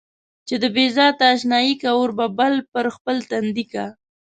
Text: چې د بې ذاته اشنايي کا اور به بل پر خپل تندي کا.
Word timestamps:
چې 0.47 0.55
د 0.63 0.65
بې 0.75 0.85
ذاته 0.97 1.23
اشنايي 1.35 1.75
کا 1.81 1.91
اور 1.97 2.09
به 2.17 2.27
بل 2.39 2.53
پر 2.73 2.85
خپل 2.95 3.17
تندي 3.29 3.65
کا. 3.73 3.85